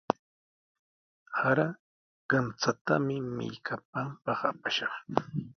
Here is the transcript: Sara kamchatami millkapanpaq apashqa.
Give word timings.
Sara 1.35 1.67
kamchatami 2.29 3.15
millkapanpaq 3.37 4.39
apashqa. 4.49 4.87